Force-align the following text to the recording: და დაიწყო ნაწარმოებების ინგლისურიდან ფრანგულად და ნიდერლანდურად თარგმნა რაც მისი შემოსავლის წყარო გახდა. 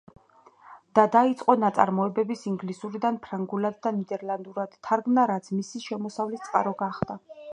და 0.99 1.01
დაიწყო 1.15 1.55
ნაწარმოებების 1.63 2.41
ინგლისურიდან 2.51 3.19
ფრანგულად 3.27 3.79
და 3.87 3.93
ნიდერლანდურად 3.99 4.75
თარგმნა 4.89 5.29
რაც 5.35 5.53
მისი 5.59 5.85
შემოსავლის 5.87 6.45
წყარო 6.49 6.77
გახდა. 6.85 7.23